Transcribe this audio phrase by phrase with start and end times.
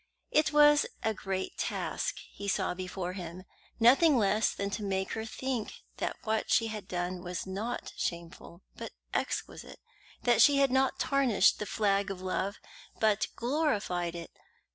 [0.31, 3.43] It was a great task he saw before him
[3.79, 8.63] nothing less than to make her think that what she had done was not shameful,
[8.75, 9.79] but exquisite;
[10.23, 12.55] that she had not tarnished the flag of love,
[12.99, 14.31] but glorified it.